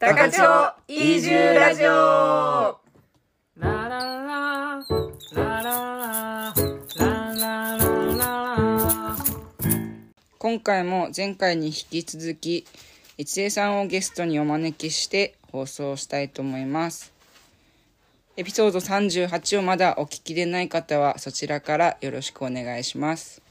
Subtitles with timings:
[0.00, 0.40] 高千
[0.86, 1.88] 移住ラジオ。
[1.88, 2.78] ラ
[3.58, 4.78] ラララ
[5.34, 6.54] ララ
[6.96, 7.76] ララ
[8.16, 9.16] ラ
[10.38, 12.64] 今回も前回に引き続き
[13.16, 17.12] 一恵さんをゲストにお招きして放送したいと思います。
[18.36, 23.42] エピソード38をまだお聞きでない方はそちらからよろしくお願いします。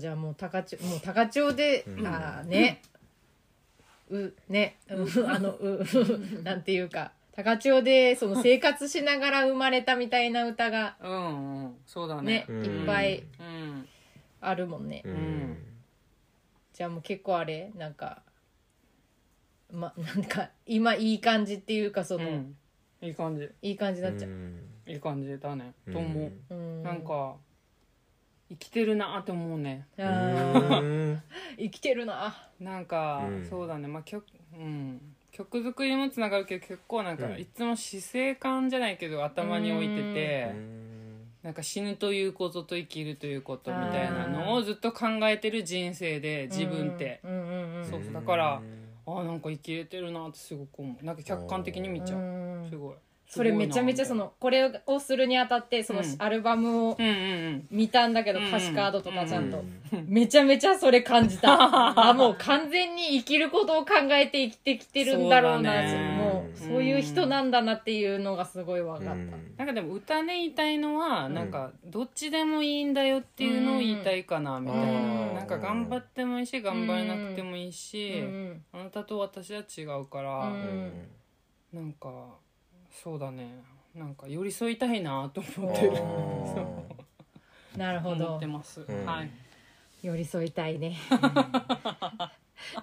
[0.00, 2.82] じゃあもう高千もう高千穂で、ああね。
[4.10, 4.76] うね。
[4.88, 5.86] うあのう
[6.42, 7.12] なんていうか。
[7.32, 12.44] 高千穂でその生活しながら生まれたみたいな歌がうんうんそうだね。
[12.48, 13.88] ねいっぱいうん。
[14.40, 15.56] あるもんね、ん。
[16.72, 17.70] じゃあもう結構あれ？
[17.76, 18.22] なんか
[19.70, 22.56] まなんか今いい感じっていうかその、うん。
[23.02, 23.48] いい感じ。
[23.62, 24.30] いい感じになっちゃう、
[24.90, 25.72] いい感じだね。
[25.92, 26.54] と思う。
[26.54, 26.82] うん。
[26.82, 27.36] なんか
[28.50, 29.86] 生きてるなって思うね。
[29.96, 31.20] 生
[31.70, 32.34] きてるな。
[32.58, 33.46] なんか、うん。
[33.48, 33.86] そうだね。
[33.86, 35.00] まあ曲うん。
[35.30, 37.38] 曲作りにもつながるけど結構なんか、うん。
[37.38, 40.80] いつも死生観じゃないけど頭に置いてて、うん。
[41.44, 48.60] なんか死ぬということと生きるということみたいなのをずっと考えてる人生で自分って、うんうんうんそうそうだから
[49.06, 51.04] あーなんか生きれてるなってすごく思う。
[51.04, 52.20] なんか客観的に見ちゃう。
[52.20, 52.22] う
[52.66, 52.68] ん。
[52.68, 52.94] すごい
[53.30, 56.16] それめちゃめちゃそのこれをするにあたってそのうん。
[56.18, 56.96] アルバムを
[57.70, 58.48] 見たんだけどうん。
[58.48, 59.62] 歌詞カードとかちゃんと。
[59.92, 60.06] うん。
[60.08, 61.56] めちゃめちゃそれ感じた。
[62.08, 65.80] あもう完全に生きることを考えて生きてきてるんだろうな
[66.16, 69.14] もうそういう人なんだなっていうのがすごい分かった。
[69.58, 75.34] なんかでも歌で言いたいのは、なんかどっちでもいいんだよっていうのを言いたいかなみたいな、うん。
[75.36, 78.64] なんか頑張ってもいいし頑張れなくてもいいし、うん。
[78.72, 81.08] あなたと私は違うから、うん。
[81.72, 82.08] なんか
[82.90, 83.62] そうだね。
[83.94, 85.92] なんか寄り添いたいなと思ってる。
[87.76, 88.26] なるほど。
[88.26, 89.06] 思ってます、うん。
[89.06, 89.30] はい。
[90.02, 90.96] 寄り添いたいね。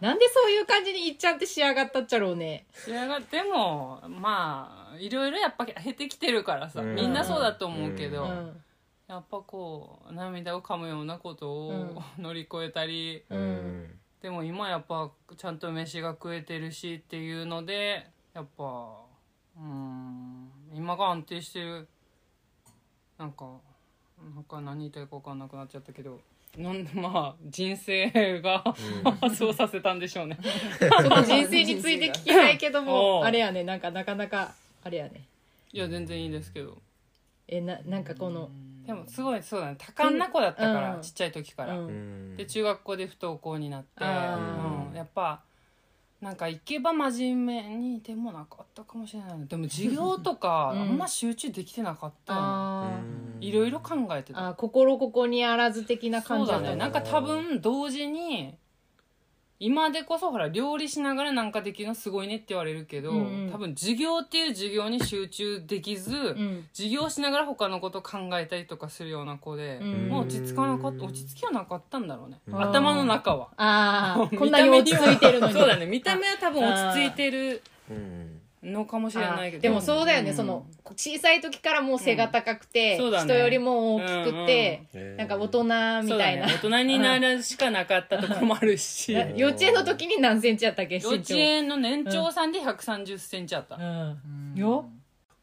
[0.01, 2.65] なんでそういう感じにいっちゃんって仕上がったっちゃろうね。
[2.73, 6.95] 仕上がってもまあいろいろやっぱ減ってきてるからさ、うん。
[6.95, 8.63] みんなそうだと思うけど、うん。
[9.07, 13.99] やっぱこう涙を噛むようなことを乗り越えたり、うん。
[14.21, 19.06] でも今やっぱちゃんと飯が食えてるしっていうのでやっぱ
[19.59, 20.49] うん。
[20.73, 21.87] 今が安定してる。
[23.17, 23.45] なんか
[24.35, 26.19] なんか何言いたいか分かんなくなっちゃったけど。
[26.57, 28.63] なんで まあ人生が、
[29.35, 30.37] そうさせたんでしょうね。
[31.01, 33.23] その人生について聞きたいけどおも う。
[33.23, 33.63] あれやね。
[33.63, 34.53] なんかなかなか
[34.83, 35.27] あれやね。
[35.71, 36.77] いや全然いいですけど。
[37.47, 38.49] えななんかこの
[38.85, 39.75] でもすごいそうだね。
[39.77, 41.01] 多感な子だったから、うん。
[41.01, 42.35] ちっちゃい時から、うん。
[42.37, 44.37] で中学校で不登校になって、あ
[44.89, 45.43] うん、やっぱ
[46.21, 50.81] なんか行けば真面目にでもなかったかもしれないでも授業とか うん。
[50.81, 52.91] あんま集中できてなかった。
[53.39, 54.47] いろいろ考えてーた。
[54.49, 56.79] あ心ここにあらず的なそう感じだったのだね。
[56.79, 58.57] なんか多分同時に
[59.59, 63.51] 今でこそほら料理しながらなんかできるのすごいねって言われるけど、うんうん。
[63.51, 66.67] 多分授業っていう授業に集中できず、うん。
[66.73, 70.09] 授業しながら他のこと考えたりとかするような子で、うん。
[70.09, 72.61] もう落ち着かなかった落ち着きはなかったんだろうね、うん。
[72.61, 73.49] 頭の中は。
[73.57, 75.53] ああ こんなに落ち着いてるのに。
[75.55, 75.87] そうだね。
[75.87, 77.61] 見た目は多分落ち着いてる。
[77.89, 79.61] うんのかもしれないけど。
[79.61, 80.33] でもそうだよね、ん。
[80.33, 83.19] その小さい時からもう背が高くて、うんね。
[83.19, 89.13] 人よりも大きくて、うんなんか大人みたいな、大人になるしかなかったところもあるし。
[89.13, 90.99] な 幼稚園の時に何センチやったっけ？
[90.99, 94.53] 幼稚園の年長さんで1 3 0センチあった、うん。
[94.55, 94.89] よ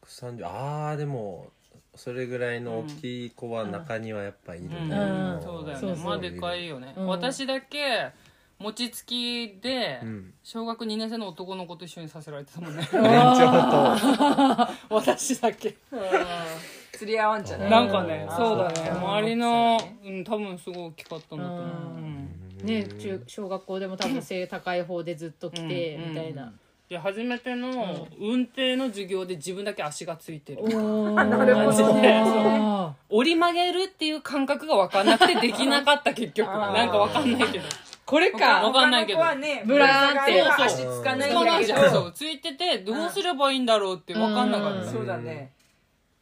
[0.07, 1.49] ？130ああでも
[1.95, 5.41] それぐらいの大きい子は中にはやっぱいるね、うん。
[5.43, 6.03] そうだよね。
[6.03, 7.07] まあでかいよね、うん。
[7.07, 8.11] 私だけ
[8.59, 10.35] 餅つきでうん。
[10.43, 12.83] 小学2年生の男の子と一緒にさせられてたもんね。
[12.93, 14.73] 年長と。
[14.95, 15.77] 私だけ。
[16.93, 18.37] 釣り合わんじゃないなんかねうん。
[18.37, 18.91] そうだね。
[18.91, 21.69] うん周りの、うん、多分すごい大きかったんだと思う、う
[22.61, 22.67] うん。
[22.67, 26.09] ね中小学校でも多分背高い方でずっと来て、うん。
[26.11, 26.53] みたいな、
[26.89, 30.61] で初めての運転の授業で自分だけ足がついてる。
[30.63, 31.25] おおマ
[31.73, 31.91] ジで。
[31.93, 36.51] ー折り曲げるっていう感覚が分かんなくてできなかった結局。
[36.51, 36.73] あー。
[36.75, 37.65] なんか分かんないけど
[38.07, 38.63] これか。
[38.63, 39.19] わかんないけど。
[39.19, 40.43] 他の子はねブラーンって。
[40.43, 42.09] 足つかないつかないじゃんそそう。
[42.09, 44.93] うついててどうすればいいんだろうって分かんなかった、うん。
[44.93, 45.53] そうだね。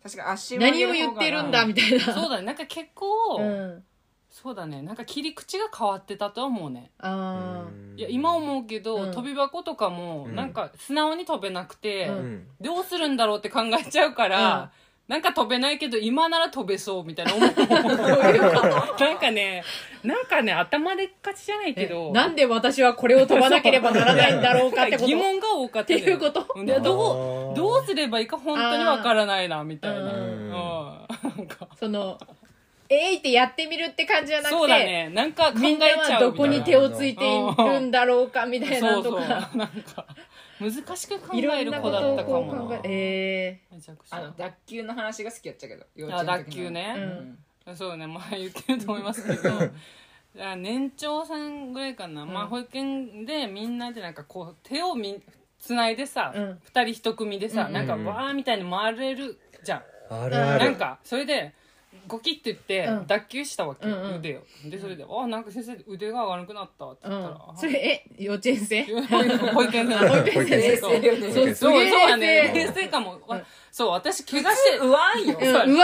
[0.02, 2.12] 確か足何を言ってるんだみたいな。
[2.12, 2.42] そうだね。
[2.42, 3.84] なんか結構、うん。
[4.30, 4.80] そうだね。
[4.82, 6.90] なんか切り口が変わってたとは思うね。
[6.98, 9.10] あいや今思うけど、うん。
[9.12, 10.34] 飛び箱とかもうん。
[10.34, 12.14] なんか素直に飛べなくて、うん。
[12.14, 12.46] うん。
[12.60, 14.72] どうするんだろうって考えちゃうから、
[15.12, 17.50] なんか飛べないけど今なら飛べそうみたいな思う。
[18.98, 19.62] なんかね
[20.02, 22.12] なんかね頭でっかちじゃないけど。
[22.12, 25.06] ーなんで私はこれを飛ばなければならないんだろうかってこと？
[25.06, 26.64] 疑問が多かったっていうこと？
[26.64, 30.08] でどうどうすればいいか本当にわからないなみたいな、うん。
[30.08, 30.50] うん。
[30.50, 30.54] な
[31.42, 31.68] んか。
[31.78, 32.18] その
[32.88, 35.10] えいってやってみるって感じじゃなくてそうだね。
[35.12, 35.88] なんか考みんな。
[35.88, 40.06] えちゃうはどこに手をついているんだろうかみたいなのそうそうとかなんか
[40.70, 42.80] 難しく考える子だったかもな。
[42.84, 46.94] ええめちゃくちあのゃ脱臼の話が好きやったけど幼あ稚園の時の脱臼ね、
[47.66, 47.76] うん。
[47.76, 48.06] そうね。
[48.06, 49.50] まあ言ってると思いますけど。
[50.40, 55.20] あ年長さんぐらいかな、まあ保育園でみんなでなんかこう手をみ
[55.58, 56.60] つないでさ、うん。
[56.62, 57.72] 二人一組でさ、うん。
[57.72, 60.64] なんかわーみたいに回れるじゃん、あるある。
[60.64, 61.54] なんかそれで
[62.08, 63.06] ゴキって言ってうん。
[63.06, 64.16] 脱臼したわけ、うんうん。
[64.18, 64.42] 腕を。
[64.70, 68.84] でそれで「あなんか先生腕が悪くなった」ってうん言ったら、それえ幼稚園生？
[69.54, 69.96] 保育園生。
[70.08, 70.56] 保育園生。
[70.56, 71.74] 冷そう静よねそうそうそう
[72.10, 73.42] やね冷冷静かも、わ
[73.74, 75.38] そう私怪我してうわんよ。
[75.40, 75.44] う。
[75.44, 75.78] んうわんよ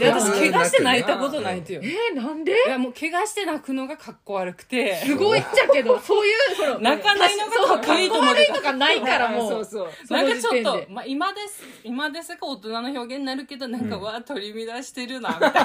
[0.00, 1.80] 私怪我して泣いたことないってよ。
[1.82, 2.52] えーなんで？
[2.52, 4.94] いやもう怪我して泣くのがかっこ悪くて。
[5.04, 9.50] すごいっちゃけど そういうその泣かないのがかっこいいと思ってた悪いとかないからもう。
[9.50, 15.60] そうそうなんかちょっと、まあ、今です今ですが大人の表現になるけどなんか、わあ取り乱してるなみたいな。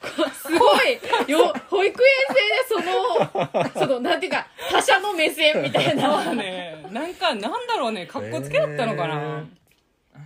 [0.32, 1.30] すごい。
[1.30, 2.84] よ保育園生で
[3.74, 6.32] そのそのなんていうか他者の目線みたいな。
[6.32, 6.86] ね。
[6.92, 8.06] なんかなんだろうね。
[8.06, 9.42] かっこつけだったのかな、へ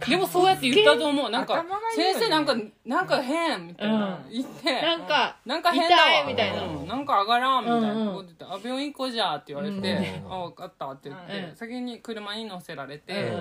[0.09, 1.31] でもそうやって言ったと思う。
[1.31, 1.65] なんか
[1.95, 4.33] 先生なんかなんか変みたいな、うん。
[4.33, 4.81] 言って。
[4.83, 6.27] なんかなんか変だわ。
[6.27, 6.63] みたいな。
[6.63, 6.89] うん。
[6.89, 11.57] なんか上がらんみたいなうんうんこと言って、あ病院行こうじゃって言われて、うんあ分かったって言って、うん。
[11.57, 13.33] 先に車に乗せられて、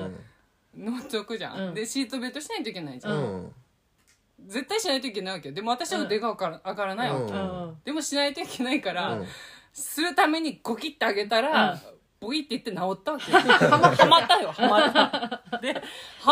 [0.75, 0.85] うん。
[0.85, 1.73] 乗っとくじゃん、うん。
[1.73, 3.21] でシートベルトしないといけないじゃ、うん。
[3.45, 3.53] ん
[4.47, 5.49] 絶対しないといけないわけ。
[5.49, 9.25] よでも私は腕が上がら上がらないわけ、でもしないといけないから、うん。
[9.71, 13.37] するためにゴキってあげたら、うんボキって言って治ったわけよ。
[13.37, 15.59] はまはまったよはまった。
[15.59, 15.81] では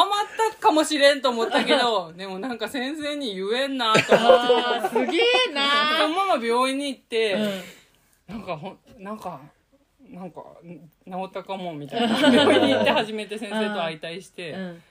[0.05, 4.89] まったかもしれんと思ったけどでもなんか先生に言えんなと思って。
[4.89, 6.07] すげえそな。
[6.07, 7.33] のまま病院に行って、
[8.29, 8.35] うん。
[8.35, 9.39] なんかほんなんか
[10.09, 12.19] なんかん治ったかもみたいな。
[12.19, 14.83] 病院に行って初めて先生と相対して、うん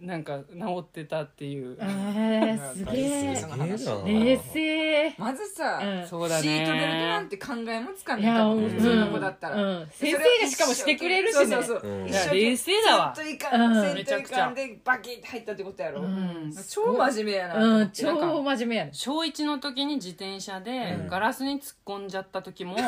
[0.00, 5.14] なんか治ってたっていう、えー、すげえその話すげえな冷静。
[5.18, 6.06] まずさ、うん。
[6.06, 6.42] そうだね。
[6.42, 8.40] シートベルトなんて考えもつかない。
[8.40, 8.70] 多分うん。
[8.70, 9.88] 普通の子だったら、うん。
[9.90, 11.46] 先生がしかもしてくれるしね。
[11.46, 13.14] そうそうそう、冷静だわ。
[13.16, 13.82] せんといかん、うん。
[13.82, 16.52] せんといかんでバキッて入ったってことやろ、うん。
[16.68, 17.90] 超真面目やなうん。
[17.90, 21.06] 超真面目やね小1の時に自転車でうん。
[21.08, 22.82] ガラスに突っ込んじゃった時も、うん。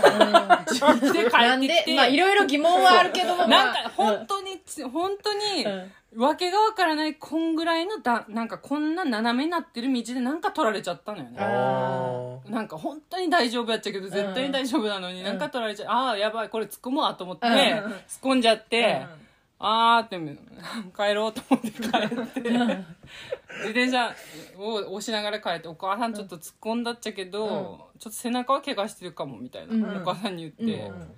[0.67, 4.61] 自分で帰なんでってきて、まあいろいろ疑問はあるけどもなんかまあ本当に、
[4.91, 11.37] 本当に、うんわけがわからないこんぐらいのだなんかこんな斜めになってる道でなんか取られちゃったのよね。
[11.39, 15.25] あなんか本当に大丈夫やっちゃうけど絶対に大丈夫なのに、ん。
[15.25, 17.53] なんか取られちゃう、ああやばいこれ突っ込むわと思って、うん。
[17.55, 17.93] 突っ
[18.23, 19.27] 込んじゃって、うん。
[19.59, 20.17] あーって
[20.97, 22.41] 帰ろうと思って帰って。
[23.59, 24.15] 自転車
[24.59, 30.03] を押しながら帰ってお母さんちょっと突っ込んだっちゃけど、ちょっと背中は怪我してるかもみたいな、うん。
[30.03, 31.09] お母さんに言って、うん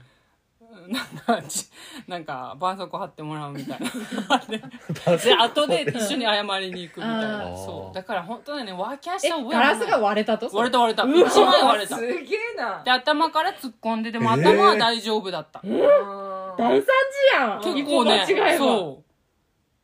[0.88, 1.66] なんかち
[2.06, 4.38] なんか絆創膏貼ってもらうみたいな。
[4.48, 7.44] でで後で一緒に謝りに行くみたいな。
[7.56, 7.94] そう。
[7.94, 10.48] だから本当だねワーキャーしえたガラスが割れたと？
[10.52, 11.04] 割れた割れた。
[11.04, 11.96] 一枚割れた。
[11.96, 12.82] すげえな。
[12.84, 15.78] で頭から突っ込んででも頭は大丈夫だった、うん
[16.58, 16.86] 大惨事
[17.34, 17.62] やん。
[17.62, 19.07] 結構ね一歩間違えばそう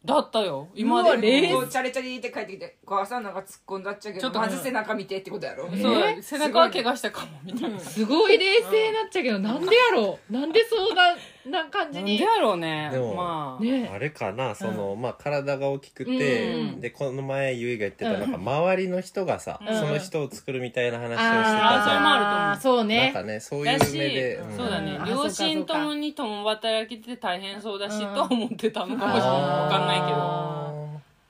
[0.05, 0.69] だったよ。
[0.75, 5.69] 今うわで冷うチャリチャリって帰ってきて「お母さんなんか突っ込んだっちゃけどちょっとまず背中見て」ってことやろ。
[5.73, 5.95] えそう。
[5.97, 6.21] え？
[6.21, 8.37] 背中は怪我したかもみたいな、すごい。
[8.37, 10.33] 冷静になっちゃうけどなんでやろう？
[10.33, 12.19] なんでそうなな感じに。
[12.19, 12.91] なんでやろうね。
[12.93, 13.91] でもまあ、ね。
[13.93, 16.81] あれかなその、まあ体が大きくて、うん。
[16.81, 19.77] でこの前ゆいが言ってたなんか周りの人がさ、うん。
[19.77, 23.05] その人を作るみたいな話をしてたじあーそれもゃん、あると思うそうね。
[23.05, 24.57] なんかねそういうだし、目で、ん。
[24.57, 24.97] そうだね。
[24.99, 29.21] うん両親ともに共働きで大変そうだし、とは思ってたのかもしれない。
[29.21, 30.17] わかんないけど。
[30.19, 30.64] あ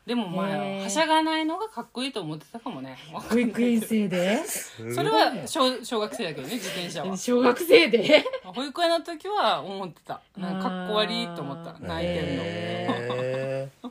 [0.07, 2.99] でもまあはしゃがないのがかっこいいと思ってたかもね。
[3.11, 4.39] 保んない育園生で？
[4.79, 7.17] ー それは小小学生だけどね自転車は。
[7.17, 8.23] 小学生で？
[8.45, 10.21] 保育園の時は思ってた。
[10.37, 11.73] なんかかっこ悪いと思った。
[11.81, 12.37] 泣いてん
[13.83, 13.91] の、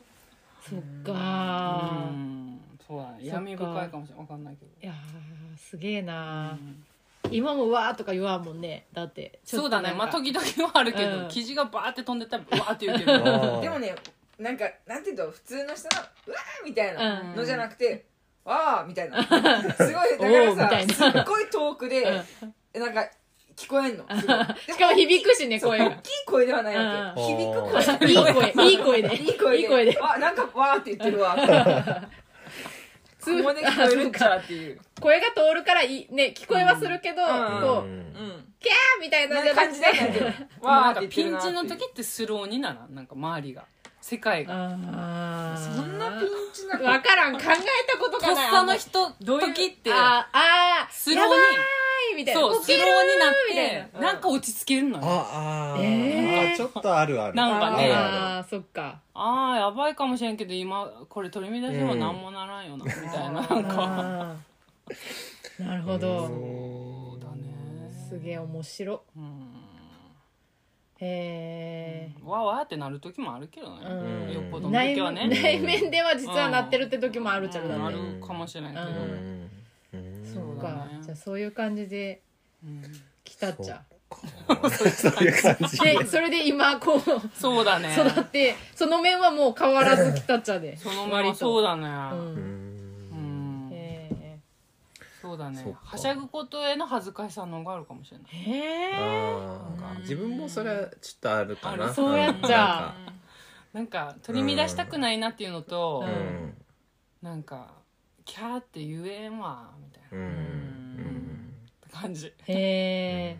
[0.62, 2.60] そっうかん。
[2.86, 3.18] そうだね。
[3.22, 4.22] 闇深いかもしれない。
[4.22, 4.70] わかんないけど。
[4.82, 6.52] いやーすげえな。
[6.52, 6.84] うん。
[7.32, 8.84] 今もわーとか言わんもんね。
[8.92, 9.92] だってそうだね。
[9.92, 11.28] まあ時々はあるけど、うん。
[11.28, 13.18] 生地がバーって飛んでたらバーって言うけど。
[13.60, 13.96] でもね
[14.38, 15.30] なんかなんていうの？
[15.30, 17.36] 普通の人の「うわー!」みたいなうん。
[17.36, 18.06] のじゃなくて
[18.44, 19.22] 「わー!」みたいな。
[19.26, 22.22] すごいだからさすっごい遠くで
[22.74, 23.08] なんか
[23.56, 24.04] 聞こえんの。
[24.66, 25.86] しかも響くしね声が。
[25.86, 27.20] 大きい声ではないわけ。
[27.20, 27.28] うん。
[27.38, 28.10] 響く声。
[28.10, 28.50] いい声。
[28.70, 29.16] いい声で。
[29.16, 29.62] いい声で。
[29.62, 29.98] いい声で。
[30.00, 31.36] あなんかわーって言ってるわ。
[31.36, 34.80] ここで聞こえるんちゃうっていう。
[35.00, 36.08] 声が通るからいい。
[36.10, 37.28] ね聞こえはするけど、うん。
[37.62, 37.88] こう、
[38.60, 39.86] キャーみたいな感じで。
[40.60, 42.94] わーってんかピンチの時ってスローにならん？
[42.94, 43.64] なんか周りが
[44.06, 44.52] 世界が。
[44.52, 47.32] あそんなピンチなわからん。
[47.32, 48.50] 考えたこととっがない。
[48.50, 49.90] さの人時って。
[49.90, 51.24] ああスローに。
[51.24, 52.40] やばいーみたいな。
[52.42, 52.84] そうスローに
[53.18, 55.04] なってなんか落ち着けるのよ。
[55.06, 57.34] ああ、ちょっとあるある。
[57.34, 57.84] なんかね。
[57.84, 59.00] あるあああそっか。
[59.14, 64.36] ああやばいかもしれんけど今これ取り乱しも何もならんよなみたいなな
[65.58, 66.26] なるほど。
[66.26, 67.90] そうだね。
[68.10, 69.02] すげえ面白。
[69.16, 69.73] うん
[71.06, 73.86] へえわーわーってなる時もあるけどね。
[73.86, 74.32] うん。
[74.32, 75.28] よっぽどの内時はね。
[75.28, 77.86] 内面では実はなってるって時もあるっちゃうだうん。
[77.86, 78.86] あねるかもしれないけど。
[78.86, 79.50] うる
[79.92, 80.10] うん。
[80.18, 80.34] うん。
[80.34, 80.88] そうか。
[81.02, 82.22] じゃあそういう感じで
[82.64, 82.82] うん
[83.22, 83.82] 来たっちゃ。
[84.14, 85.78] そういう感じ。
[85.78, 87.00] でそれで今こう
[87.36, 87.94] そうだね。
[87.94, 90.76] 育ってその面はもう変わらず来たっちゃで。
[90.76, 91.86] その前はそうだね。
[91.86, 92.53] ううん
[95.24, 95.74] そうだね。
[95.82, 98.26] はしゃぐことへの恥ずかしさの方があるかもしれない。
[98.30, 101.84] えへえ自分もそれはちょっとあるかな。
[101.84, 102.94] あるそうやっちゃ
[103.72, 104.14] なんか。
[104.22, 106.54] 取り乱したくないなっていうのと、うん。
[107.22, 107.72] なんか
[108.26, 110.24] キャーって言えんわみたいな、うん。
[110.24, 111.54] うん。
[111.86, 112.26] って感じ。
[112.26, 113.38] へえ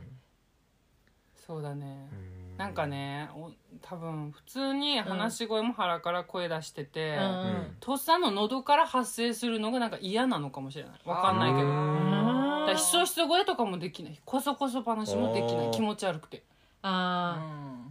[1.47, 3.51] そうだね、うんなんかねお
[3.83, 7.77] 多分普通に話し声も腹から声出してて、うん。
[7.81, 10.93] とっさの喉から発生するのがなんか嫌なのかもしれない。
[11.05, 12.67] わかんないけど。
[12.67, 14.21] だひそひそ声とかもできない。
[14.25, 15.71] こそこそ話もできない。
[15.73, 16.45] 気持ち悪くて。
[16.83, 17.39] あ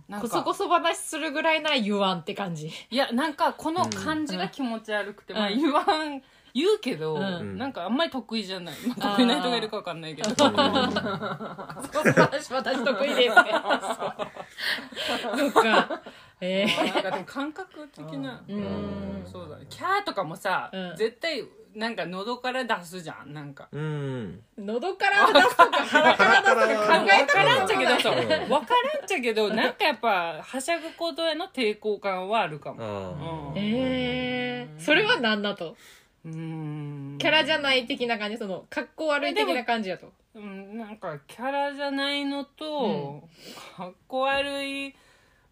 [0.07, 0.27] なんか。
[0.27, 2.71] ーこそこそ話するぐらいなら言わんって感じ。
[2.89, 5.39] いやなんかこの感じが気持ち悪くて、うん。
[5.39, 6.21] まあ言わん
[6.53, 7.57] 言うけど、うん。
[7.57, 10.29] なんかあんまり得意じゃない、まあ、得意な人がいるかわかんないけど。
[10.35, 13.35] そう私私得意です。
[13.35, 13.51] ね
[15.37, 16.01] そっか。
[16.39, 16.93] えー。
[16.93, 19.23] なんかでも感覚的な、うん。
[19.25, 19.65] そうだね。
[19.69, 20.95] キャーとかもさ、うん。
[20.95, 21.43] 絶対
[21.75, 23.33] なんか喉から出すじゃん。
[23.33, 23.67] なんか。
[23.71, 24.39] うん。
[24.57, 27.43] 喉から出すとか腹から出すとか考え分か。
[27.43, 28.27] らんちゃけどそううん。
[28.27, 32.83] 分からんちゃけどなんかやっぱはしゃぐことへの抵抗感はあるかも。
[32.83, 33.57] あうん。
[33.57, 35.75] えー、それは何だと？
[36.25, 37.17] うーん。
[37.19, 40.11] キャラじゃない的な感じその格好悪い的な感じだと。
[40.35, 43.27] うんなんかキャラじゃないのと、
[43.77, 44.95] かっこ悪い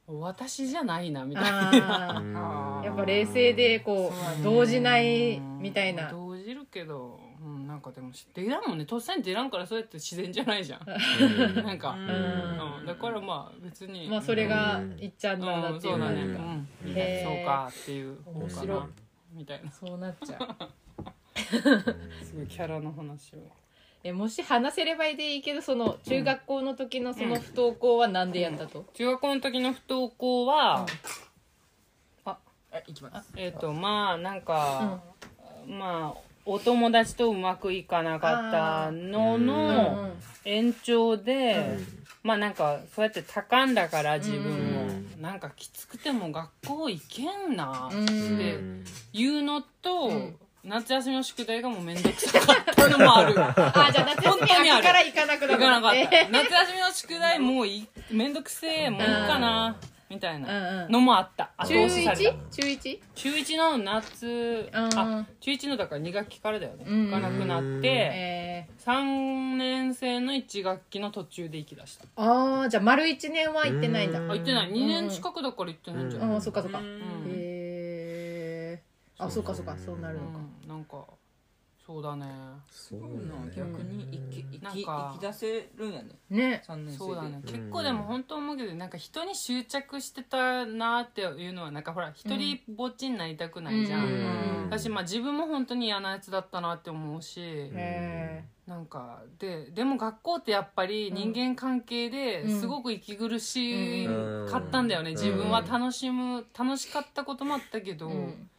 [0.08, 1.44] 私じゃないなみたい
[1.82, 2.82] な。
[2.84, 6.10] やっぱ冷静でこう動じないみたいな。
[6.12, 8.86] 動じるけど、うん、なんかでも出らんもんね。
[8.86, 10.82] とっさに出らんからそうやって自然じゃないじゃん。
[10.82, 11.63] うん。
[11.63, 12.84] なんか、ううん。
[12.84, 14.08] んだからまあ別に。
[14.10, 16.68] まあそれがうんいっちゃんなんだうんっていうそうだね、うん。
[16.88, 17.36] へー。
[17.38, 18.18] そうかっていう。
[18.25, 18.82] 面白い
[19.33, 19.71] みたいな。
[19.71, 20.55] そうなっちゃう。
[22.25, 23.39] すごいキャラの話を。
[24.03, 30.88] えもし話せればいいでいいけどその中学校の時のその不登校はなんでやったと、中学校の時の不登校は、
[32.25, 32.38] あ
[32.88, 33.31] いきます。
[33.35, 35.01] えっ、とまあなんか、
[35.67, 39.45] まあお友達とうまくいかなかったのうん。
[39.48, 40.10] の
[40.45, 41.77] 延長で、
[42.24, 44.41] まあなんかそうやって多感だから自分
[44.74, 48.15] も、うんなんかきつくても学校行けんなうんってう
[48.57, 48.83] ん。
[49.13, 50.36] 言うのと、ん。
[50.63, 53.33] 夏休みの宿題がもうめんどくさかったのもある。
[53.39, 56.29] あじゃあ夏休み秋から行かなくな行かなかっえた。
[56.29, 59.75] 夏休みの宿題もういめんどくせえもういいかな
[60.12, 60.91] みたいうんなうん。
[60.91, 61.51] のもあった。
[61.58, 62.24] 後中押しされた。
[62.24, 62.50] 1?
[62.51, 63.00] 中 1?
[63.15, 64.86] 中1の夏うん。
[65.00, 66.86] あ中1のだから2学期からだよね。
[66.88, 67.06] うん。
[67.06, 72.03] 行かなくなってえ3年生の1学期の途中で行きだした。
[72.03, 74.20] ー、ああじゃあ丸1年は行ってないんだ。
[74.20, 74.32] うん。
[74.32, 74.72] あ行ってない。
[74.72, 76.34] 2年近くだから行ってないんじゃない？
[76.34, 76.80] ああそっかそっか。
[76.80, 76.86] へん。
[77.27, 79.75] えー、あそっかそっか。
[79.77, 80.68] そうなるのか、うん。
[80.68, 81.06] なんか
[81.85, 82.25] そうだね。
[82.69, 86.09] そうなんね逆に生き生きなんか生き出せるんやね。
[86.29, 86.63] ね。
[86.67, 86.97] 3年生で。
[86.97, 87.38] そうだね。
[87.39, 87.41] ん。
[87.41, 94.69] 結構でも本当思うけどなんか人に執着してたなっていうのはなんかほら一人ぼっちになりたくないじゃん、うん。
[94.69, 104.07] 私まあ自分も本当に嫌なやつだったなって思うし、へなんかででも学校ってやっぱり人間関係ですごく息苦し
[104.50, 108.50] かったんだよね、うん自分は楽しむ楽しかったこともあったけど、えうん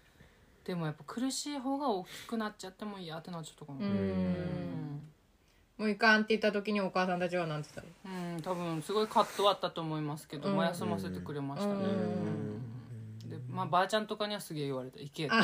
[0.64, 3.78] でもやっぱ苦しい方が大きくなっちゃっても嫌ってなっちゃったかも。
[3.80, 3.90] ううん。
[3.90, 5.02] ん
[5.78, 8.34] もういかんって言った時にお母さんたちはなんて言ったの？
[8.34, 10.56] うん、多分すごい葛藤あったと思いますけど、うん。
[10.56, 11.74] まあ休ませてくれましたね、
[13.26, 15.40] でまあばあちゃんとかにはすげえ言われた「行け 」ばあ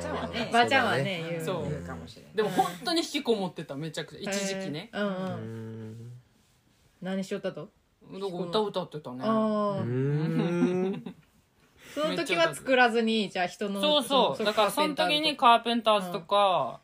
[0.00, 1.44] ちゃんはねばあちゃんはね言う。
[1.44, 1.62] そう。
[1.68, 2.32] 言うかもしれない。
[2.34, 4.30] でも本当に引きこもってためちゃくちゃ。
[4.30, 4.90] 一時期ね。
[4.92, 5.90] うんううん。
[5.92, 6.12] ん
[7.02, 7.68] 何しよったと？
[8.10, 9.18] だから歌歌ってたね。
[9.22, 10.77] ああうん
[11.94, 14.44] その時は作らずにじゃあ人のそうそう。
[14.44, 16.80] だからその時にカーペンターズとか、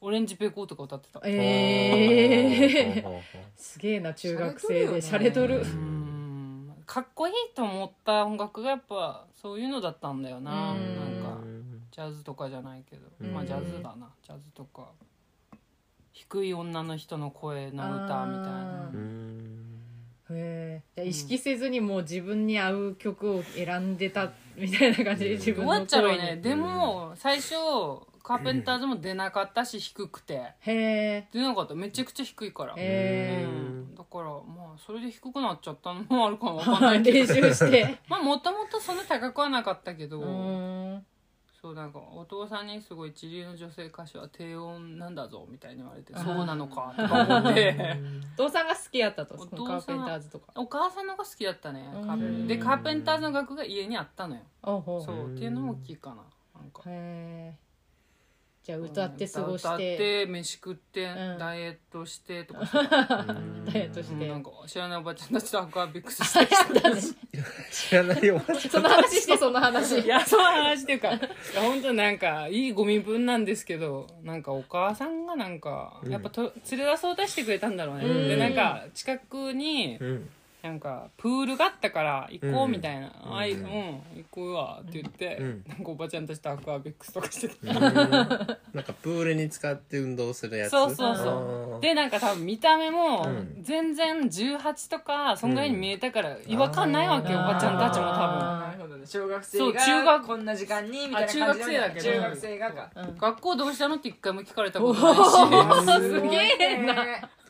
[0.00, 1.20] オレンジペコとか歌ってた。
[1.24, 3.20] ええー、
[3.56, 5.60] すげえな中学生でシャレとる。
[5.60, 6.74] うん。
[6.86, 11.22] かっこいいと思った音楽がやっぱそういうのだったんだよな、うん。
[11.22, 11.38] なんか
[11.90, 13.32] ジャズとかじゃないけど、うん。
[13.32, 14.10] まあジャズだな。
[14.22, 14.88] ジャズとか。
[16.12, 18.90] 低い女の人の声の歌みたいな
[20.96, 26.26] じゃあ意識せずにもう自分に合う曲を選んでたみたいな感じで自分のどうやっちゃろう声に。
[26.26, 27.54] ねでも最初
[28.22, 30.34] カーペンターズも出なかったし低くて。
[30.34, 31.74] へえ出なかった。
[31.74, 37.18] めちゃくちゃ低いから、へうん、だからまあそれで低くなっちゃったのもあるかもわかんえないけど。
[37.18, 37.98] 練習して。
[38.08, 41.06] まあもともとそんな高くはなかったけど、うーん
[41.62, 47.96] そうなんかお父さんにすごい一流の女性歌手は低音なんだぞみたいに言われてそうなのかとか思って。
[48.34, 50.46] お父さんが好きやったとカーペンターズとか。
[50.56, 54.42] お母さんの方が好きだったねーでカーペンターズの楽が家にあったのよ。
[54.64, 56.82] そうっていうのも大きいかななんか。
[56.86, 57.61] へえ
[58.62, 61.38] じゃあ歌って過ごし歌ってて飯食って、うん。
[61.38, 62.64] ダイエットしてとか。
[62.64, 64.14] してたダイエットして。
[64.14, 64.28] うん。
[64.28, 67.14] なんか知らないおばちゃんたちとアクアビクスしたりして
[67.72, 68.40] 知らないよ
[68.70, 69.98] その話してその話。
[69.98, 78.04] いや、そういう話っていうか、いや本当なんか、いいご身分なんですけど、なんかお母さんがなんか、やっぱと連れ出そうとしてくれたんだろうね。
[78.04, 78.28] うん。
[78.28, 80.30] で、なんか、近くに、うん
[80.62, 83.12] なんか、プールがあったから行こうみたいな。
[83.26, 83.36] うん。
[83.36, 85.64] あい、うん、行こうわって言って、うん。
[85.66, 87.56] なんかおばちゃんたちとアクアビクスとかしてて。
[87.62, 87.74] うん。
[87.74, 87.84] なん
[88.36, 88.56] か
[89.02, 90.70] プールに使って運動するやつ。
[90.70, 91.82] そうそうそう。
[91.82, 98.22] で、なんか多分見た目もうん、全然18とか、そんぐらいに見えたから、違和感ないわけよ、おばちゃんたちも多分。
[98.22, 99.04] あなるほどね。
[99.04, 102.00] 小学生そうが中学こんな時間にみたいな感じあ中学生だけど。
[102.00, 102.90] 中学生がか。
[102.94, 103.18] うん。
[103.18, 103.96] 学校どうしたの？
[103.96, 105.20] って一回も聞かれたことないし。
[106.06, 106.94] すげえな。
[107.04, 107.41] ね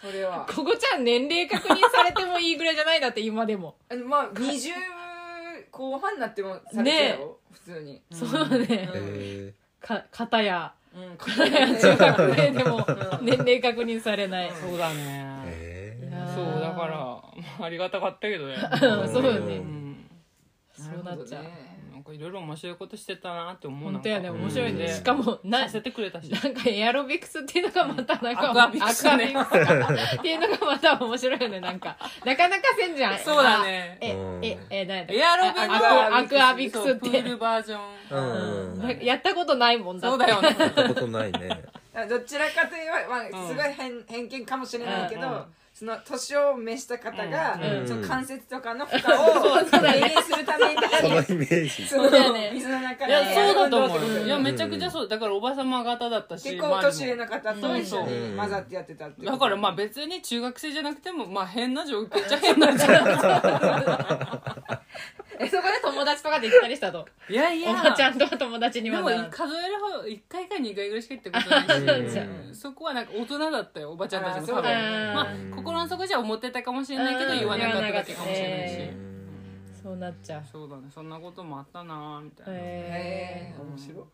[0.00, 0.46] それは。
[0.48, 3.76] ここちゃん年齢確認されてもいいぐらいじゃないだって今でも。
[3.90, 4.70] あ のまあ20
[5.70, 7.38] 後半になってもされてたよ。
[7.52, 8.02] 普通に。
[8.12, 8.66] そうね。
[8.70, 10.72] へか片や。
[10.94, 11.66] うん片や。
[11.80, 12.86] 中学生でも
[13.22, 14.50] 年齢確認されない。
[14.52, 15.42] そうだーね。
[15.46, 16.34] へいやー。
[16.34, 17.22] そうだからま
[17.60, 18.54] あありがたかったけどね。
[18.54, 18.66] う
[19.04, 19.56] んそうよね。
[19.56, 20.10] うん。
[20.72, 21.44] そうなっちゃう
[22.00, 24.86] なんかいろいろ面白いことしてたなって思う本当やね面白いね。
[24.86, 24.94] うん。
[24.94, 26.30] しかもなさせてくれたし。
[26.30, 29.34] なんかエアロビクスっていうのがまたなんかアクアビクスね。
[29.36, 31.60] アクアビクスかっていうのがまた面白いよね。
[31.60, 33.18] なんかなかなかせんじゃん。
[33.18, 33.98] そうだね。
[34.00, 34.40] えうん。
[34.42, 35.62] ええ何やエアロビクス。
[35.62, 38.16] アクアクアビクスっそうプーてルバージョン。
[38.16, 38.78] うん。
[38.78, 40.56] なやったことないもんだそうだよね。
[40.58, 41.50] やったことないね。
[42.08, 45.44] どちらかといえば、まあ、うんすごい偏,、偏見かもしれないけど、うんうん
[45.80, 47.88] その年を召した方が、うん。
[47.88, 51.88] その関節とかの負荷を 軽減するためにそのイメージ。
[51.88, 52.50] そのそうだよね。
[52.52, 53.12] 水の中で。
[53.12, 55.08] いやそうだと思ういやめちゃくちゃそう。
[55.08, 56.50] だからおばさま方だったし。
[56.50, 59.30] 結構年上の方と一緒うんに混ざってやってたっていう。
[59.30, 62.20] だからまあ別に中学生じゃなくてもまあ変な状況。
[62.22, 64.80] っちゃ変なんじゃない
[65.40, 67.70] えそこで友達とかで行ったりしたといやいや。
[67.70, 72.54] おばちゃんとは友達にでもはならん数えるほど1回か2回ぐらいしか行ったことないし、うんうん。
[72.54, 74.56] そこはなんか大人だったよおばちゃんたちも多分あー。
[74.56, 78.94] そうだよねまあ心の底じゃ思ってたかもしれないけどうん言わなかっただけかもしれないし、え
[79.82, 80.42] そうなっちゃう。
[80.50, 80.82] そうだね。
[80.94, 84.04] そんなこともあったなーみたいな、へえ面白い。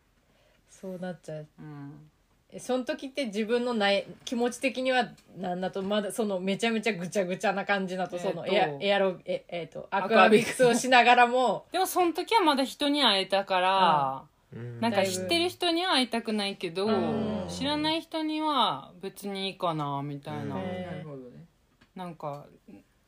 [0.69, 1.47] そうなっちゃう。
[1.59, 2.09] うん。
[2.15, 2.16] え
[2.59, 10.21] その時って自分のない気持ち的にはなんだとまだそのめちゃめちゃぐちゃぐちゃな感じだとそのエアえーとエアロええーとアアク。
[10.21, 11.65] アビクスをしながらも。
[11.73, 14.23] でもその時はまだ人に会えたから、
[14.55, 14.79] うん。
[14.79, 17.45] なんか知ってる人には会いたくないけど、うん。
[17.49, 20.61] 知らない人には別にいいかなみたいな、うん。
[20.61, 21.45] へなるほどね
[21.95, 22.45] なんか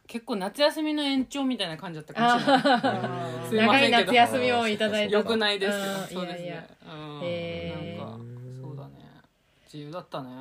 [0.05, 3.67] 結構夏休みの延長みたいな感じだったかもしれない。
[3.67, 6.13] 長い夏休みをいただいたよくないです。
[6.13, 6.45] そうですね。
[6.45, 6.67] いやいや。
[6.91, 7.21] うん。
[7.23, 7.98] へー
[9.71, 10.31] 自由だったね。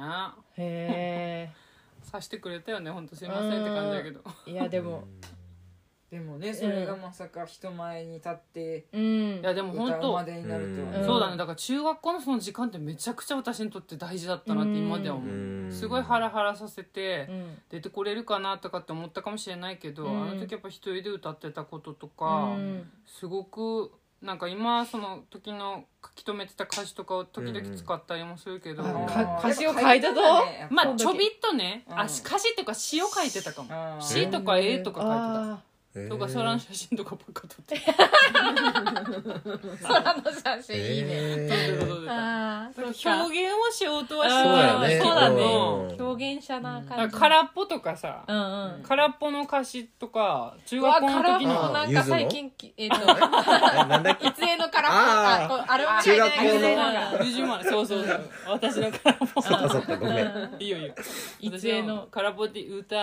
[0.56, 1.50] へ
[2.02, 4.22] さしてくれたよね本当すいませんって感じだけど。
[4.46, 5.04] えいやでも。
[6.10, 9.00] でもねそれがまさか人前に立ってうん。
[9.40, 11.36] いやでも本当までになるとそうだね。
[11.36, 15.28] だから中学校のその時間ってめちゃくちゃ私にとって大事だったなって今では思う。
[15.28, 15.70] うん。
[15.70, 17.58] すごいハラハラさせてうん。
[17.68, 20.22] 出てこれるかなとかって思ったかもしれないけど、うん。
[20.22, 22.90] あの時やっぱ一人で歌ってたこととうか、ん。
[23.06, 29.40] すごくなんか今その時の書き留めてた歌詞とかを時々使ったりもするけど、うんあー。
[29.40, 30.20] か歌詞を書いたぞ
[30.70, 31.98] まあちょびっとね、うん。
[32.00, 35.67] あ歌詞っていうか詩を書いてたかも、詩とか絵とか書いてた、
[36.08, 37.94] とか空の写真とかばっか撮ってー
[39.82, 40.76] 空 の写真。
[40.76, 41.48] いいね
[42.08, 43.22] ああそうか。
[43.22, 45.00] 表現をしようとはしてそうただね。
[45.00, 45.42] そうだね。
[45.42, 47.14] うん表現者な感じ。
[47.14, 48.82] ら空っぽとかさ、うんうん。
[48.82, 53.04] 空っぽの歌詞とか中うわ学校の空っ時のぽなんか最近きえっと え
[53.86, 54.26] なんだっけ？
[54.28, 55.44] いつえの空っぽあー。
[55.44, 56.44] あこうあれは中学校の？
[56.44, 58.30] いつえの20万そうそうそう。
[58.48, 59.40] 私の空っぽ。
[59.40, 60.56] あそっかごめん。
[60.58, 60.94] いいよいいよ。
[61.40, 62.06] いつえの？
[62.10, 62.96] 空っぽって歌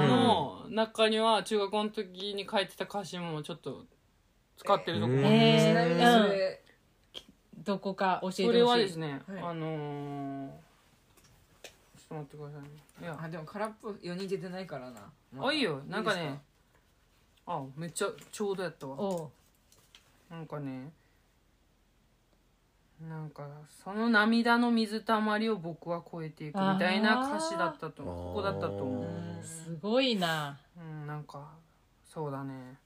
[0.00, 3.84] の中には中学校の時に書いてた歌詞もちょっと
[4.56, 5.70] 使ってるとこもあるえー。
[5.70, 6.62] ちなみにそれ
[7.64, 8.46] どこか教えてほしい。
[8.46, 9.42] それはですね、はい。
[9.42, 10.48] あのー、
[11.62, 12.68] ちょっと待ってくださいね。
[13.02, 13.18] いや。
[13.22, 15.00] あでも空っぽ4人出てないからな。
[15.32, 15.80] まあいいよ。
[15.88, 16.40] なんかいいね
[17.46, 18.96] あめっちゃちょうどやったわ。
[18.98, 19.30] お
[20.30, 20.34] う。
[20.34, 20.92] なんかね
[23.08, 23.48] なんか
[23.82, 30.58] その涙の水たまりを僕は超えていくみたいな歌詞だったとここだったと思ううんすごいな。
[30.78, 31.48] うんなんか
[32.12, 32.76] そうだね。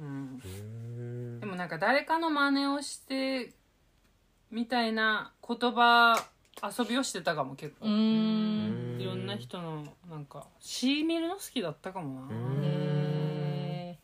[0.00, 0.42] うん。
[0.44, 3.52] うんでもなんか誰かの真似をして
[4.50, 6.20] みたいな言葉
[6.62, 8.96] 遊びをしてたかも結構、うー。
[8.98, 12.34] んいろんな人のなんか詩見るの好きだったかもな、
[12.64, 13.98] へ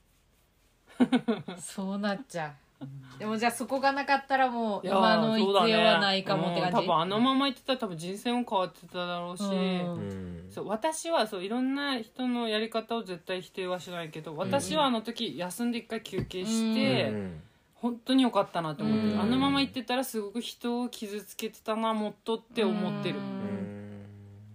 [1.01, 1.59] ー。
[1.61, 2.53] そうなっちゃう
[3.19, 6.79] でもじゃあそこがなかったらもういやー今の必要はないかもって感じ。
[6.79, 9.51] うん多分あのまま言ってたら多分人生も変わってただろうし、うん。
[9.51, 9.55] う
[9.99, 17.43] んそう私はそういろんな人のやり方を絶対否定はしないけど私はあの時休んで一回休憩して、うん。
[17.75, 19.21] 本当に良かったなって思ってる、うん。
[19.21, 24.07] あのまま言ってたらすごく人を傷つけてたなもっとって思ってる、うん。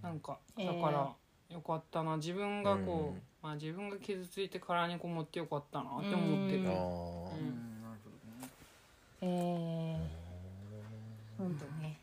[0.01, 0.65] なんかえー。
[0.65, 1.09] だから
[1.49, 2.17] 良かったな。
[2.17, 3.21] 自分がこう、うん。
[3.41, 6.67] まあ、自分が傷ついて殻にこもって良かったなって思ってる、うん。
[6.67, 6.71] あ
[9.21, 10.27] えー
[11.37, 11.99] 本当ね。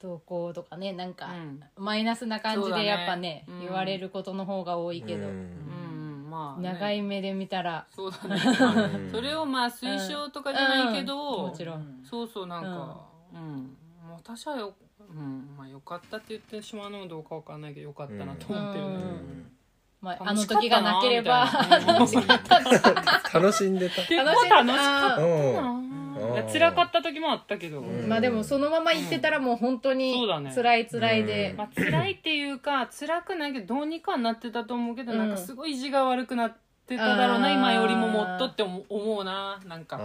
[0.00, 1.62] 不登校とかねなんかうん。
[1.76, 5.28] マイナスな感じでやっぱねうん言われることの方が多いけど。
[5.28, 5.30] うん。
[5.30, 5.36] うん。
[6.24, 6.30] うん。
[6.30, 7.86] まあ、ね、長い目で見たら。
[7.94, 11.50] そうだね、まあそれをまあ推奨とかじゃないけど、うん。
[11.50, 12.00] もちろん。
[12.04, 13.76] そうそうなんかうん、
[14.12, 15.54] 私はよ,、うん。
[15.56, 19.53] まあ、よかったって言ってしまうのもどうかわかんないけどよかったなと思ってるね、うん
[20.04, 21.50] まああの時がなければ
[21.86, 22.56] 楽しかった。
[22.56, 24.02] ー楽しんでた。
[24.06, 28.06] 結構楽しかった辛かった時もあったけど、ん。
[28.08, 31.54] まあでもそのまま言ってたらもう本当に辛い辛いで。
[31.56, 35.18] まあ辛いっていうか辛くないけどどうにかはなってたと思うけど、うん。
[35.18, 39.98] なんかすごい意地が悪くなってただろうな今よりももっとって思うななんあか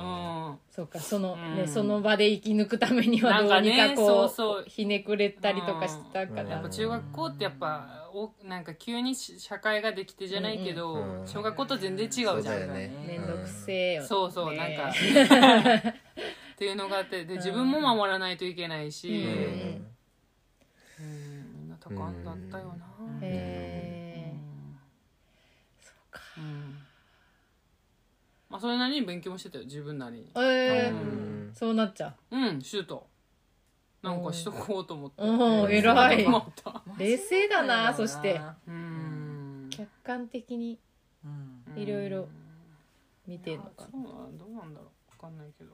[0.00, 0.58] うーん。
[0.70, 1.56] そうかそのうん。
[1.56, 4.64] ねその場で生き抜くためにはどうにかこそうそう。
[4.66, 6.48] うひねくれたりとかしたかうん。
[6.48, 11.00] なやっぱ中学校ってやっぱおなんか急にし社会ができてじゃないけど、うん。
[11.00, 11.26] うん。
[11.26, 12.42] 小学校と全然違うじゃん。
[12.42, 12.92] そうだよね。
[13.04, 14.90] めんどくせえよそうそう、ねなんか。
[16.54, 19.16] っていうのがあってで自分も守らないといけないし、うん。
[21.00, 21.60] うん。
[21.62, 22.84] みんな多感だったよな、
[23.22, 24.34] へ
[26.36, 26.76] うん
[28.49, 30.30] まあそれなりに勉強もしてたよ自分なりに。
[30.36, 30.92] ええー。
[30.92, 31.50] うん。
[31.54, 32.36] そうなっちゃう。
[32.36, 33.06] んシュート。
[34.02, 35.22] なんかしとこうと思って。
[35.22, 36.26] うおお偉い。
[36.26, 38.40] 思った冷静だなそして。
[38.66, 39.68] うん。
[39.70, 40.78] 客観的に
[41.76, 42.28] いろいろ
[43.26, 45.12] 見てんのかそうなどうなんだろう。
[45.12, 45.72] 分かんないけど。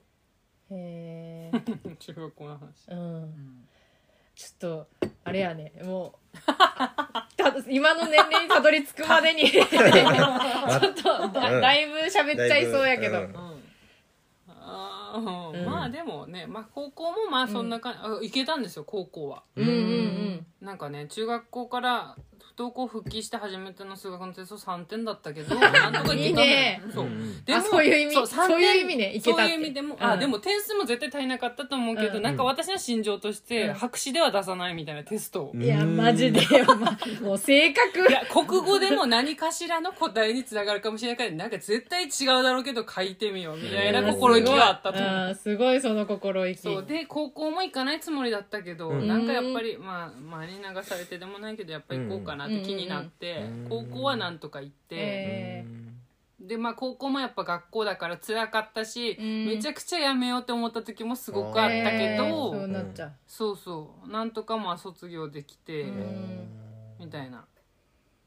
[0.70, 1.62] へえ
[1.99, 2.88] 中学校の話。
[2.90, 3.68] うん
[4.37, 4.87] ちょっと
[5.25, 5.72] あれやね。
[5.83, 6.37] もう
[7.37, 9.68] た今の年齢にたどり着くまでに ちょっ
[10.94, 11.61] とだうん。
[11.61, 13.62] だいぶ喋っちゃいそうやけど、うん。
[15.55, 15.64] うん。
[15.64, 19.42] まあでもね、まあ、高校もまあそんな感じ、あ行けたんですよ高校は。
[19.57, 20.46] うん、うんうん。
[20.61, 26.83] なんかね中学校から不登校復帰して初めての数学のテスト3点だったけど なんとかいけたね。
[26.92, 27.05] そう。
[27.05, 30.03] うんでもあそういう意味？3そういう意味ねいけたそういう意味でも、うん。
[30.05, 33.75] あでも点数も絶対足りなかったと思うけど、うんなんか私の心情として、うん。
[33.75, 35.62] 白紙では出さないみたいなテストを、うん。
[35.62, 38.01] いやマジでよ、ま、 もう性格。
[38.09, 44.99] いや国語でも何かしらの答えにつながるかもしれないからなんか絶対違うだろうけど書いてみようみたいな心意気があったと。
[44.99, 45.29] 思う。
[45.29, 46.62] うんすごいその心意気。
[46.62, 46.85] そう。
[46.85, 49.07] で高校も行かないつもりだったけど、うん。
[49.07, 53.64] なんかやっぱりまあ周りに流されてでもないけどやっぱり行こうかなって気になって、うん。
[53.68, 55.66] 高校はなんとか行って、え
[56.40, 59.46] でまあ高校もやっぱ学校だから辛かったし、うん。
[59.46, 64.10] めちゃくちゃやめようって思った時もすごくあったけえーど、そうなっちゃう、そうそう。
[64.10, 66.48] なんとかまあ卒業できて、うん。
[66.98, 67.46] みたいな。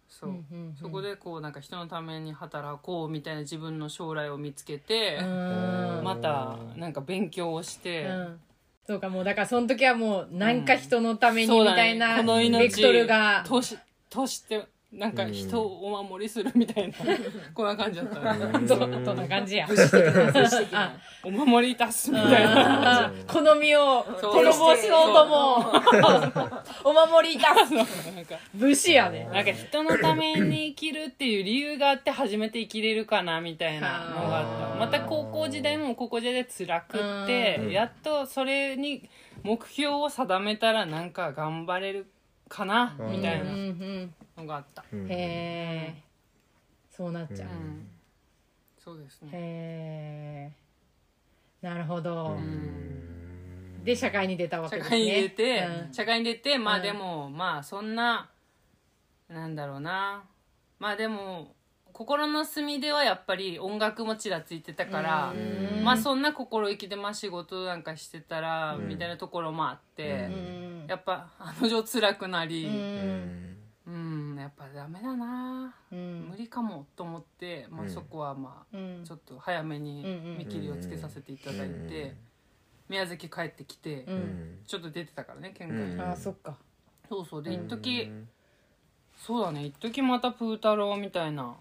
[0.07, 0.75] そう、うんうんうん。
[0.75, 6.03] そこでこうなんか人のために働こうみたいな自分の将来を見つけて、うん。
[6.03, 8.39] またなんか勉強をして、うん。
[8.87, 13.45] そうかもうだからその時はもうなんか人のためにみたいなこの命ベクトルが
[14.09, 16.95] としてなんか人をお守りするみたいな、
[17.53, 18.33] こんな感じだった。
[18.33, 19.67] ねどどんな感じや。
[20.73, 23.05] あお守りいたすみたいな。
[23.05, 24.31] あ好みをそう。
[24.31, 25.57] 滅ぼしようとも。
[26.83, 27.75] お守りいたす。
[27.75, 27.85] なん
[28.25, 28.35] か。
[28.55, 29.29] 武士やね。
[29.31, 34.75] なんか人のために生きるっていう理由があって初めて生きれるかなみたいなのがあった。
[34.79, 37.71] また高校時代も高校時代で辛くってうん。
[37.71, 39.07] やっとそれに
[39.43, 42.07] 目標を定めたらなんか頑張れる
[42.49, 43.11] かなうん。
[43.11, 43.51] みたいな。
[43.51, 44.83] んのがあった。
[44.91, 45.07] うん。
[45.09, 46.03] へえ
[46.89, 47.87] そうなっちゃう、うん。
[48.77, 49.29] そうですね。
[49.31, 50.51] へ
[51.61, 53.83] えなるほど、うん。
[53.83, 54.89] で社会に出たわけですね。
[54.89, 55.93] 社会に出て、うん。
[55.93, 56.79] 社会に出てまうん。
[56.79, 58.29] あでも、まあそんな
[59.29, 60.23] なんだろうな。
[60.79, 61.55] まあでも
[61.99, 65.83] 心の隅ではやっぱり音楽もちらついてたから、うん。
[65.83, 68.87] まあそんな心意気でまあ仕事なんかしてたら、うん。
[68.87, 70.85] みたいなところもあって、うん。
[70.87, 73.57] やっぱあの女辛くなうりん。
[73.85, 76.29] うん、やっぱダメだな、うん。
[76.31, 77.89] 無理かもと思って、まあ、うん。
[77.89, 79.03] そこはまあうん。
[79.03, 80.05] ちょっと早めに
[80.37, 82.15] 見切りをつけさせていただいて、
[82.87, 84.05] 宮崎帰ってきて、
[84.65, 86.55] ちょっと出てたからね県外に、うんあそっか。
[87.09, 87.43] そうそう。
[87.43, 88.29] で一時、うん
[89.17, 91.57] そうだね一時またプー太郎みたいな、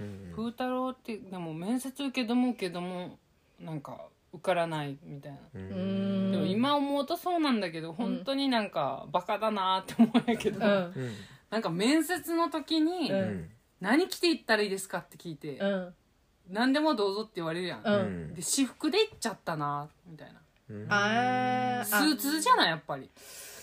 [0.00, 3.18] うんプー太郎ってでも面接受けども受けども
[3.60, 3.98] なんか
[4.32, 5.38] 受からないみたいな。
[5.52, 10.72] でも今思うとそうなんだけど本当になんかバカだなって思うんやけど、うん。
[10.72, 11.14] うん。
[11.50, 13.20] なんか面接の時にううん。
[13.40, 15.94] ん「何着ていったらいいですか?」って聞いてうん
[16.50, 18.34] 「何でもどうぞ」って言われるやん、ううんん。
[18.34, 20.40] で私服で行っちゃったなみたいな。
[20.70, 20.86] うん。
[20.90, 21.84] あー。
[21.84, 23.10] スーツじゃないやっぱり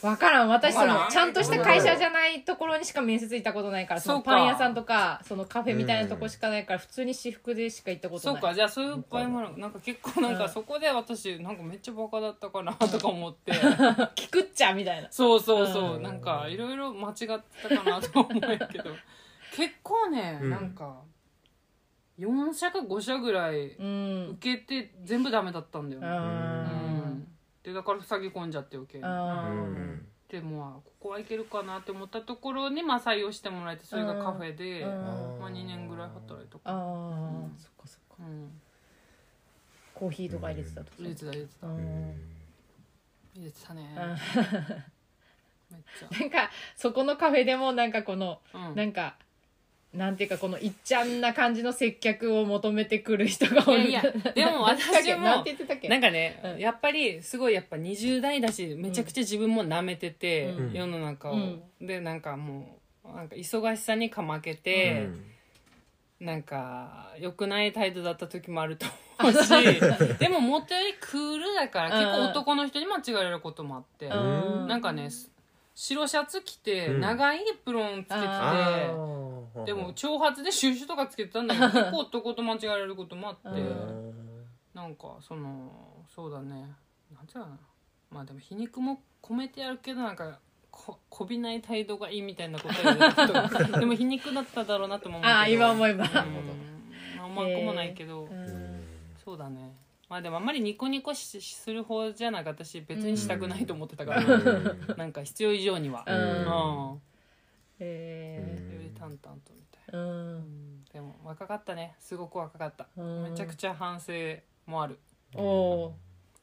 [0.05, 0.49] 分からん。
[0.49, 1.05] 私そわからん。
[1.05, 8.41] のちゃんとした会社じゃないところにしか面接行ったことないからそのそうかパン屋さんとかそのカフェみたいなとこしかないから普通に私服でしか行ったことない。
[8.41, 8.53] そうか。
[8.53, 13.51] じゃあそういう場合もあるなんか結構なんかそこで私なんかめっちゃバカだったかなとか思って。
[14.15, 15.07] 聞くっちゃみたいな。
[15.11, 15.95] そうそうそう。
[15.95, 16.03] うん。
[16.03, 17.25] なんかいろいろ間違って
[17.69, 18.85] たかなと思うけど。
[19.55, 20.49] 結構ねうん。
[20.49, 21.01] なんか
[22.19, 24.29] 4社か5社ぐらいうん。
[24.37, 26.07] 受けて全部ダメだったんだよね。
[26.07, 26.54] うあん
[27.65, 29.03] でだから塞ぎ込んじゃって余計に。
[29.03, 30.07] うん。
[30.29, 35.39] でもここはいけるかなって思ったところにまあ採用してもらえてそれがカフェで、うん。
[35.39, 36.81] まあ、2年ぐらい働いたかあら、ー。
[37.57, 38.51] そっかそっかうん、
[39.95, 40.91] コーヒーとか入れてたとか。
[40.99, 41.67] 入れてた入れてた。
[41.67, 42.15] うん。
[43.35, 43.95] 入れてたね。
[43.97, 44.15] あ
[45.71, 49.17] めっち なんかそこのカフェでもなんかこのゃ、うん、なんか
[49.95, 55.87] なんていうかこのいっちゃんな感じの接客を求めてくる人がおるいやいやでも私もなんて言ってたっけ？
[55.87, 56.59] なんかね、うん。
[56.59, 60.73] やっぱりすごいやっぱ20代だしめちゃくちゃ自分も舐めてて、うん。
[60.73, 61.61] 世の中を、うん。
[61.81, 65.09] でなんかもうなんか忙しさにかまけて、
[66.19, 68.85] なんか良くない態度だった時もあると
[69.19, 69.49] 思うし
[70.17, 74.67] でももっとよりクールだから結構男の人に間違えることもあって、うん。
[74.67, 75.09] なんかね
[75.75, 77.01] 白シャツ着てうん。
[77.01, 84.45] 長いエプロンつけてて、あでも長髪でシュッシュとかつけてたんだけど 結構男と間違えられることもあって、うん。
[84.73, 85.71] なんかその
[86.07, 86.73] そうだね。
[87.13, 87.57] なんていうかな。
[88.09, 90.39] まあでも皮肉も込めてやるけどなんか
[90.71, 95.35] ここびない態度がいいみたいなこと言われたことでも皮肉だっただろうなとも思うけど。
[95.35, 96.05] ああ今思えば。
[96.05, 96.11] うん。
[97.17, 98.83] まあうまくもないけど、うん。
[99.23, 99.75] そうだね
[100.15, 104.23] まあでもあんまりニコニコしする方じゃなく私別にしたくないと思ってたから、
[104.95, 106.15] なんか必要以上には、うん。
[106.15, 106.19] う
[106.95, 107.01] ん。
[107.81, 110.07] えより淡々とみたいな、ーううん。
[110.37, 111.95] んでも若かったね。
[111.99, 113.23] すごく若かった、うん。
[113.23, 114.13] めちゃくちゃ反省
[114.65, 114.97] もある。
[115.35, 115.93] おお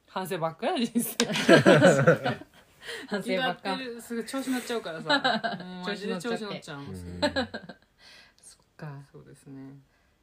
[0.07, 1.15] 反省ばっかり人生。
[1.25, 2.45] ー
[3.09, 3.75] 反省ばっか。
[3.99, 5.19] すぐ調子乗っちゃうからさ。
[5.83, 6.49] 調子乗っちゃう そっ
[8.77, 9.01] か。
[9.11, 9.79] そうですね。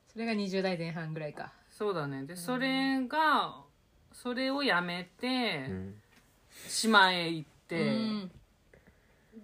[0.07, 2.25] それが20代前半ぐらいかそうだね。
[2.25, 3.55] でそれが
[4.13, 5.65] それをやめて
[6.69, 8.31] 島へ行って、うん。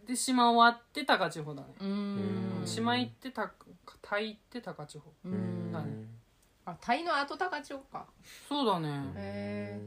[0.06, 2.62] で島終わって高千穂だね、うん。
[2.66, 3.50] 島行ってた
[4.02, 6.04] タイ行って高千穂うんだね。
[6.66, 8.04] あタイの後高千穂か。
[8.46, 9.12] そうだね。
[9.16, 9.80] へ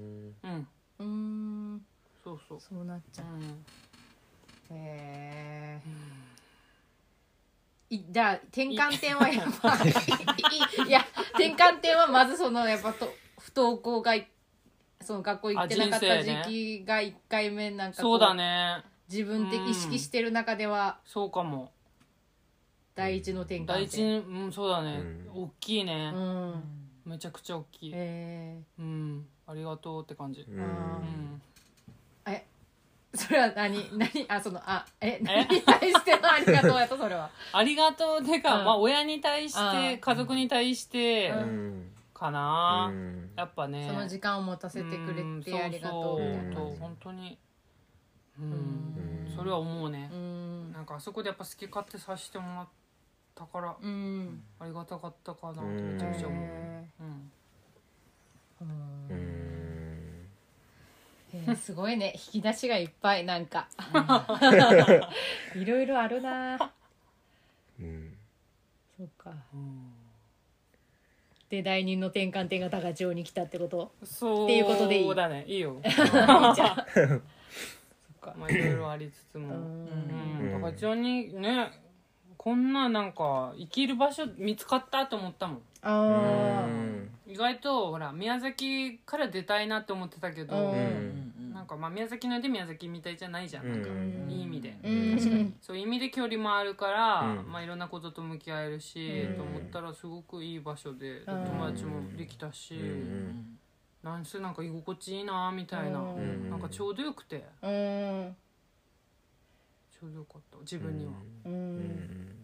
[0.43, 0.67] うん。
[0.99, 1.85] えうん。
[2.23, 2.59] そうそう。
[2.59, 3.25] そうなっちゃう。
[3.27, 3.43] うん。
[4.75, 5.81] へえ
[7.89, 9.89] いじゃあ転換点はやっぱい。
[10.85, 14.29] いいや転換点はまずそのやっぱと不登校がい
[15.01, 18.83] その学校行ってなかった時期が1回目なんかこそうだね。
[19.09, 21.71] 自分的うん意識してる中ではそうかも。
[22.95, 23.65] 第一の転換点。
[23.65, 25.43] 第一にうんそうだね、うん。
[25.43, 26.11] 大きいね。
[26.13, 26.63] う、ん。
[27.05, 29.25] めちゃくちゃ大きい、えうん。
[29.47, 30.59] ありがとうって感じ、あうん。
[30.59, 31.58] ーえ
[33.13, 33.89] それは何？
[33.97, 34.25] 何？
[34.27, 37.29] あそのあえ何に対してのありがとうやとそれは？
[37.51, 38.65] ありがとうってか、うん。
[38.65, 39.71] まあ親に対しうん。
[39.71, 41.91] て家族に対してうん。
[42.13, 42.91] かな、
[43.35, 43.87] やっぱね。
[43.87, 46.53] その時間を持たせてくれてありがとうみたいな。
[46.55, 47.39] そう本当に。
[48.39, 48.49] ううん。
[49.25, 50.09] んそれは思うね。
[50.11, 50.71] う、ん。
[50.73, 52.67] なんかあそこでやっぱ好き勝手させてもらっ
[53.33, 54.43] たからうん。
[54.59, 56.45] ありがたかったかなってうんめちゃくちゃ思
[56.98, 56.98] う、
[61.55, 62.13] すごいね。
[62.33, 63.67] 引き出しがいっぱいなんか。
[65.55, 66.57] いろいろあるな。
[66.57, 66.65] そ
[69.05, 69.31] うか
[71.49, 73.91] で第二の転換点が高千穂に来たってこと？
[74.03, 75.93] そうっていうことでいいだねいいよ じゃ
[76.65, 77.21] あそっ
[78.21, 78.33] か。
[78.37, 79.55] まあいろいろありつつも。
[79.55, 80.57] ううん。
[80.57, 81.71] ん高千穂にね
[82.37, 85.61] こんななんか生きる場所見つかったと思ったもん。
[85.81, 86.65] あ
[87.25, 94.31] 意外とほら宮崎から出たいなって思ってたけど、うんなんかまあ宮崎ので宮崎みたいじゃないじゃん,、なんかうん。
[94.31, 95.53] いい意味で、あうん。
[95.59, 97.51] そういう意味で距離もあるから、うん。
[97.51, 99.35] まあいろんなことと向き合えるし、うん。
[99.35, 101.25] と思ったらすごくいい場所で、うん。
[101.25, 102.79] 友達もできたし、
[104.01, 106.49] なんせなんか居心地いいなみたいな、うん。
[106.49, 107.43] なんかちょうどよくて。
[107.61, 108.35] うん。
[109.91, 110.59] ちょうどよかった。
[110.59, 111.11] 自分には、
[111.43, 112.38] うん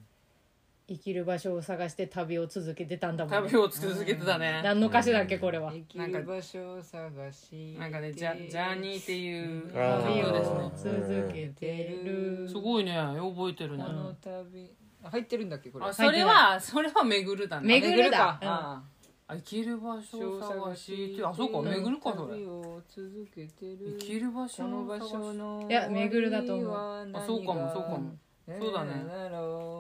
[0.87, 3.49] 生きる場所を探して旅を続けてたんだもんね。
[3.49, 5.71] 旅を続けてたね、何の歌詞だっけこれは？
[5.73, 12.47] 生きる場所を探しなんかねジャジャーニーっていう旅曲ですをね続けてる。
[12.47, 12.93] すごいね。
[12.93, 14.71] 覚えてるね、あの旅。
[15.03, 15.85] あ入ってるんだっけこれ？
[15.85, 17.67] あそれはそれはめぐるだね。
[17.67, 18.37] めぐるだ。
[18.41, 18.83] あ
[19.27, 22.35] あ生きる場所探しってあそうか巡るかそれ。
[22.37, 26.67] 生きる場所この場所のいや巡るだと思う。
[26.67, 26.71] う
[27.11, 28.15] あそうかもそうかも
[28.47, 28.93] そうだね。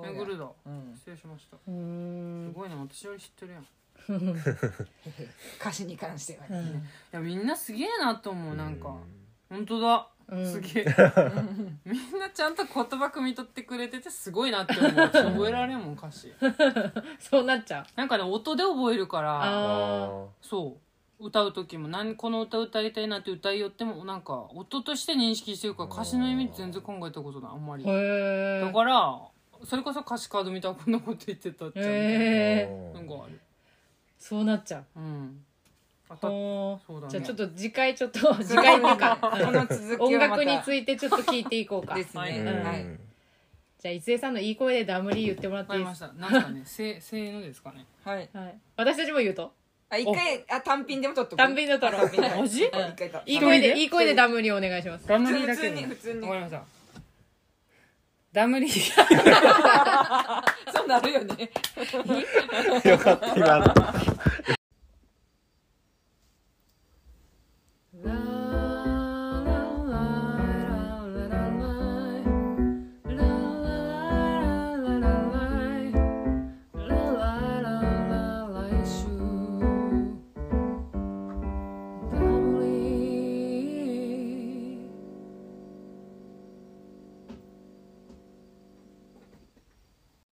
[0.03, 0.49] 巡巡るだ。
[0.65, 0.93] うん。
[0.95, 1.57] 失礼しました。
[1.67, 1.73] うー。
[1.73, 2.75] んすごいね。
[2.75, 3.61] 私より知ってるやん。
[3.61, 3.65] い
[5.59, 6.47] 歌詞に関しては。
[6.47, 6.83] ねうん。
[7.11, 8.95] やみんなすげえなと思うなんか。
[9.49, 10.07] 本当だ。
[10.27, 10.51] うん。
[10.51, 10.85] すげえ。
[11.85, 14.91] みんなちゃんと言葉汲み取ってくれててすごいなって思う。
[14.91, 16.33] 覚えられんもん歌詞。
[17.19, 17.85] そうなっちゃう。
[17.95, 19.39] なんかね音で覚えるから。
[19.43, 20.84] あそう
[21.19, 27.83] 歌う時も何この歌歌いたいなって歌いよってもなんか音として認識してるから歌詞の意味全然考えたことないあんまり。
[27.85, 29.21] あへえだから
[29.63, 32.99] それこそ歌詞カード見たらこんなこと言ってたっちゃうへえな。
[32.99, 33.39] なんかある。
[34.19, 34.85] そうなっちゃう。
[34.97, 35.45] うん。
[36.09, 37.07] 当たそうだね。
[37.07, 39.17] ーじゃあちょっと次回ちょっと 次回っていうか。
[39.21, 41.95] この続き音楽についてちょっと聞いていこうか。
[41.95, 42.39] ですはいね。
[42.39, 42.63] うん。
[42.63, 42.85] はい。
[43.79, 46.19] じゃあ伊勢さんのいい声でダムリー言ってもらっわかりていいですました。
[46.19, 46.61] なんすかね。
[46.65, 47.85] せせーのですかね。
[48.03, 48.27] はい。
[48.27, 49.53] か、はい、私たちも言うと？
[49.89, 51.37] あ一回あ単品でも撮っとく？
[51.37, 52.09] 単品で撮ろう。
[52.09, 52.29] 単品で。
[52.41, 53.79] マジ一回といい声でで？
[53.79, 55.07] いい声でダムリーお願いします。
[55.07, 55.75] ダムリー普通だけで。
[55.81, 56.21] に普通に。
[56.27, 56.63] わかりました。
[58.33, 58.71] ダムリー。
[60.75, 61.49] そうなるよね。
[62.89, 63.65] よかった今の。
[68.03, 68.13] ラ